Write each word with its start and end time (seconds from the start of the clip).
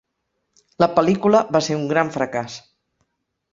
La 0.83 0.87
pel·lícula 0.95 1.43
va 1.57 1.63
ser 1.69 1.79
un 1.83 1.85
gran 1.93 2.11
fracàs. 2.19 2.59